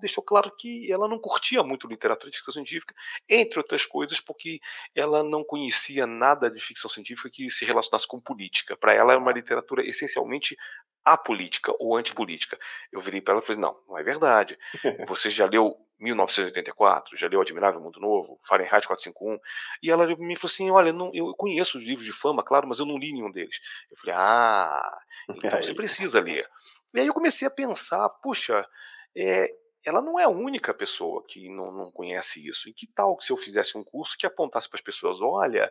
[0.00, 2.94] deixou claro que ela não curtia muito literatura de ficção científica,
[3.28, 4.60] entre outras coisas, porque
[4.94, 8.76] ela não conhecia nada de ficção científica que se relacionasse com política.
[8.76, 10.56] Para ela, é uma literatura essencialmente
[11.04, 12.58] apolítica ou antipolítica.
[12.92, 14.58] Eu virei para ela e falei: não, não é verdade.
[15.08, 19.38] Você já leu 1984, já leu Admirável Mundo Novo, Fahrenheit 451?
[19.82, 22.78] E ela me falou assim: olha, não, eu conheço os livros de fama, claro, mas
[22.78, 23.56] eu não li nenhum deles.
[23.90, 26.46] Eu falei: ah, então você precisa ler.
[26.94, 28.66] E aí eu comecei a pensar: puxa,
[29.16, 29.48] é,
[29.84, 32.68] ela não é a única pessoa que não, não conhece isso.
[32.68, 35.70] E que tal se eu fizesse um curso que apontasse para as pessoas: olha,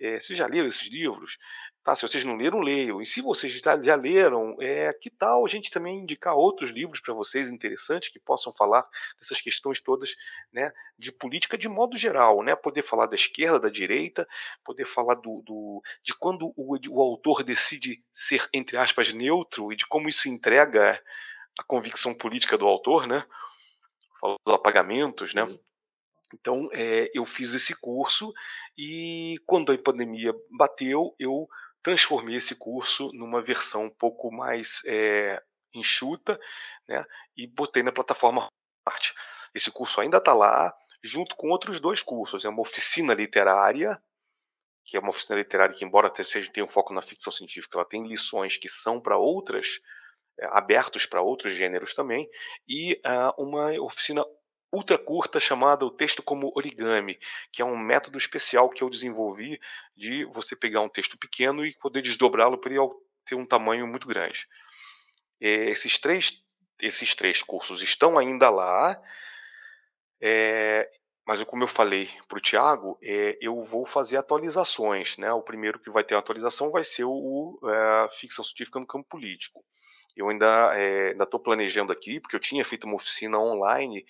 [0.00, 1.38] é, vocês já leram esses livros?
[1.82, 3.00] Tá, se vocês não leram, leiam.
[3.00, 7.00] E se vocês já, já leram, é, que tal a gente também indicar outros livros
[7.00, 8.86] para vocês interessantes que possam falar
[9.18, 10.14] dessas questões todas
[10.52, 12.54] né, de política de modo geral, né?
[12.54, 14.28] Poder falar da esquerda, da direita,
[14.64, 19.76] poder falar do, do de quando o, o autor decide ser, entre aspas, neutro e
[19.76, 21.00] de como isso entrega
[21.58, 23.24] a convicção política do autor, né?
[24.20, 25.46] Fala dos apagamentos, né?
[26.32, 28.32] Então, é, eu fiz esse curso
[28.78, 31.48] e quando a pandemia bateu, eu
[31.82, 35.42] transformei esse curso numa versão um pouco mais é,
[35.74, 36.38] enxuta,
[36.88, 37.04] né?
[37.36, 38.48] E botei na plataforma
[38.86, 39.14] Arte.
[39.54, 42.44] Esse curso ainda está lá, junto com outros dois cursos.
[42.44, 44.00] É uma oficina literária,
[44.84, 47.88] que é uma oficina literária que, embora seja tenha um foco na ficção científica, ela
[47.88, 49.80] tem lições que são para outras,
[50.50, 52.28] abertos para outros gêneros também,
[52.68, 54.24] e uh, uma oficina
[54.72, 57.18] ultra curta chamada O Texto como Origami,
[57.52, 59.60] que é um método especial que eu desenvolvi
[59.96, 62.80] de você pegar um texto pequeno e poder desdobrá-lo para ele
[63.26, 64.46] ter um tamanho muito grande.
[65.40, 66.44] Esses três,
[66.80, 69.00] esses três cursos estão ainda lá,
[70.22, 70.88] é,
[71.26, 75.16] mas como eu falei para o Tiago, é, eu vou fazer atualizações.
[75.16, 75.32] Né?
[75.32, 79.08] O primeiro que vai ter atualização vai ser o, o é, Ficção Científica no Campo
[79.08, 79.64] Político.
[80.16, 80.72] Eu ainda
[81.20, 84.04] estou planejando aqui, porque eu tinha feito uma oficina online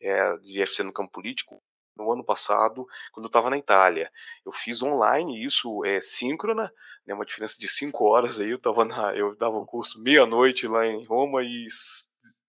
[0.00, 1.62] é, de FC no campo político
[1.96, 4.10] no ano passado, quando eu estava na Itália.
[4.44, 6.70] Eu fiz online, isso é síncrona,
[7.06, 10.68] né, uma diferença de 5 horas aí, eu, tava na, eu dava o curso meia-noite
[10.68, 11.66] lá em Roma e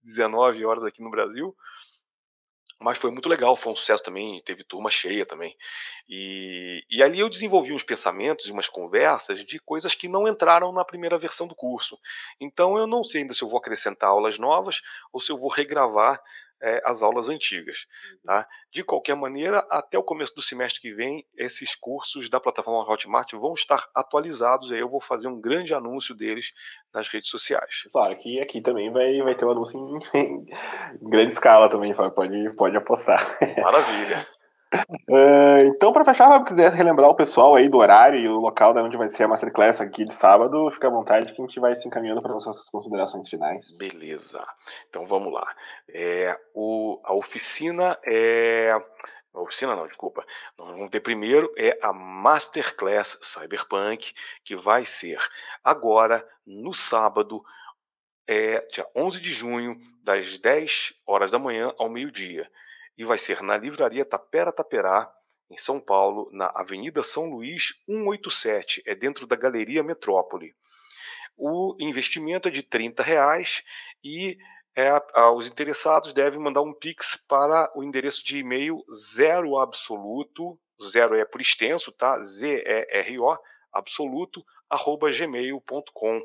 [0.03, 1.55] 19 horas aqui no Brasil.
[2.79, 5.55] Mas foi muito legal, foi um sucesso também, teve turma cheia também.
[6.07, 10.71] E, e ali eu desenvolvi uns pensamentos e umas conversas de coisas que não entraram
[10.71, 11.97] na primeira versão do curso.
[12.39, 15.49] Então eu não sei ainda se eu vou acrescentar aulas novas ou se eu vou
[15.49, 16.21] regravar
[16.61, 17.77] é, as aulas antigas.
[18.11, 18.19] Uhum.
[18.25, 18.47] Tá?
[18.71, 23.31] De qualquer maneira, até o começo do semestre que vem, esses cursos da plataforma Hotmart
[23.33, 24.71] vão estar atualizados.
[24.71, 26.53] Aí eu vou fazer um grande anúncio deles
[26.93, 27.87] nas redes sociais.
[27.91, 29.77] Claro que aqui também vai, vai ter um anúncio
[30.13, 30.45] em,
[31.01, 33.19] em grande escala também, pode, pode apostar.
[33.61, 34.27] Maravilha.
[34.73, 38.73] Uh, então, para fechar, se quiser relembrar o pessoal aí do horário e o local
[38.73, 41.59] de onde vai ser a Masterclass aqui de sábado, fica à vontade que a gente
[41.59, 43.77] vai se encaminhando para nossas considerações finais.
[43.77, 44.45] Beleza.
[44.89, 45.47] Então vamos lá.
[45.89, 48.71] É, o, a oficina é.
[49.33, 50.25] A oficina não, desculpa.
[50.57, 55.19] Nós vamos ter primeiro é a Masterclass Cyberpunk, que vai ser
[55.63, 57.43] agora, no sábado,
[58.27, 62.49] é, dia 11 de junho, das 10 horas da manhã ao meio-dia
[62.97, 65.11] e vai ser na Livraria Tapera Taperá,
[65.49, 70.53] em São Paulo, na Avenida São Luís 187, é dentro da Galeria Metrópole.
[71.37, 73.63] O investimento é de R$ reais
[74.03, 74.37] e
[74.75, 74.91] é,
[75.33, 78.83] os interessados devem mandar um Pix para o endereço de e-mail
[79.15, 82.21] zero absoluto, zero é por extenso, tá?
[82.23, 83.37] Z-E-R-O,
[83.71, 86.19] absoluto, arroba gmail.com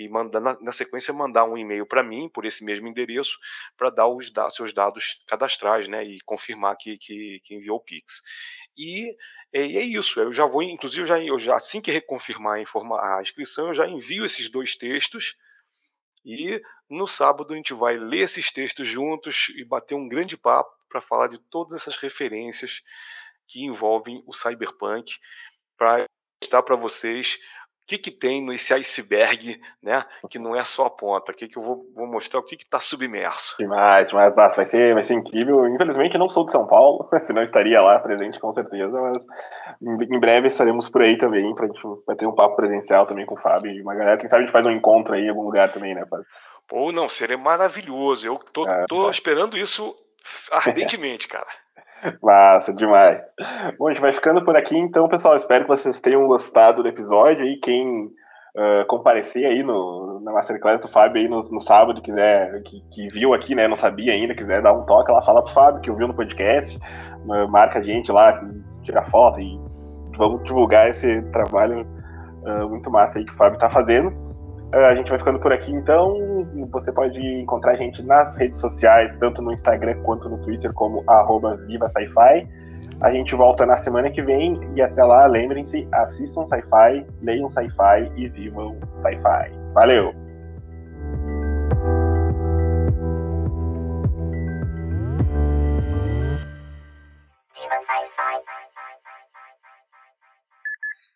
[0.00, 3.38] e mandar, na, na sequência mandar um e-mail para mim por esse mesmo endereço
[3.76, 7.80] para dar os da, seus dados cadastrais, né, e confirmar que, que, que enviou o
[7.80, 8.22] Pix.
[8.76, 9.14] E,
[9.52, 10.18] é, é isso.
[10.18, 13.74] Eu já vou, inclusive, já, eu já assim que reconfirmar a, informa, a inscrição, eu
[13.74, 15.36] já envio esses dois textos.
[16.24, 20.70] E no sábado a gente vai ler esses textos juntos e bater um grande papo
[20.88, 22.82] para falar de todas essas referências
[23.46, 25.12] que envolvem o cyberpunk,
[25.76, 26.04] para
[26.42, 27.38] mostrar para vocês
[27.90, 30.04] que, que tem nesse iceberg, né?
[30.28, 31.32] Que não é só a ponta.
[31.32, 33.56] Aqui que eu vou, vou mostrar o que está submerso.
[33.58, 34.34] Demais, demais.
[34.36, 35.66] Nossa, vai ser, vai ser incrível.
[35.66, 38.96] Infelizmente, eu não sou de São Paulo, senão estaria lá presente com certeza.
[39.00, 39.26] Mas
[40.08, 41.52] em breve estaremos por aí também.
[41.54, 44.16] Pra gente vai ter um papo presencial também com o Fábio e uma galera.
[44.16, 46.26] Quem sabe a gente faz um encontro aí em algum lugar também, né, Fábio?
[46.68, 48.24] Pô, não, seria maravilhoso.
[48.24, 49.92] Eu tô, é, tô esperando isso
[50.52, 51.48] ardentemente, cara.
[52.22, 53.20] Massa, demais.
[53.78, 55.36] Bom, a gente vai ficando por aqui, então, pessoal.
[55.36, 57.44] Espero que vocês tenham gostado do episódio.
[57.44, 62.62] E quem uh, comparecer aí no, na Masterclass do Fábio aí no, no sábado, quiser,
[62.62, 65.52] que, que, viu aqui, né, não sabia ainda, quiser dar um toque lá, fala pro
[65.52, 66.78] Fábio que ouviu no podcast,
[67.48, 68.40] marca a gente lá,
[68.82, 69.58] tira foto e
[70.16, 71.86] vamos divulgar esse trabalho
[72.42, 74.29] uh, muito massa aí que o Fábio tá fazendo.
[74.72, 76.46] É, a gente vai ficando por aqui, então.
[76.70, 81.04] Você pode encontrar a gente nas redes sociais, tanto no Instagram quanto no Twitter, como
[81.66, 82.48] Viva Sci-Fi.
[83.00, 88.12] A gente volta na semana que vem e até lá, lembrem-se, assistam Sci-Fi, leiam Sci-Fi
[88.14, 89.50] e vivam Sci-Fi.
[89.72, 90.14] Valeu!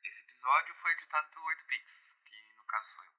[0.05, 3.14] Esse episódio foi editado pelo 8pix, que no caso sou eu.